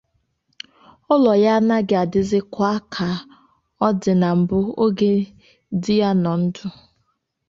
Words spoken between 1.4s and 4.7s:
ya anaghị adịzịkwa ka ọ dị na mbụ